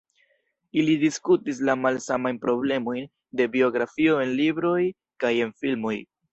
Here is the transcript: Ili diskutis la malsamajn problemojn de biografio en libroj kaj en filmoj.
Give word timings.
Ili 0.83 0.95
diskutis 1.03 1.59
la 1.69 1.75
malsamajn 1.81 2.41
problemojn 2.47 3.07
de 3.41 3.49
biografio 3.59 4.19
en 4.25 4.35
libroj 4.43 4.77
kaj 5.25 5.37
en 5.47 5.57
filmoj. 5.63 5.97